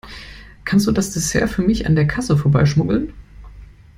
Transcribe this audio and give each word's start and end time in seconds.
Kannst 0.65 0.87
du 0.87 0.91
das 0.91 1.11
Dessert 1.13 1.47
für 1.51 1.61
mich 1.61 1.85
an 1.85 1.93
der 1.95 2.07
Kasse 2.07 2.35
vorbeischmuggeln? 2.35 3.13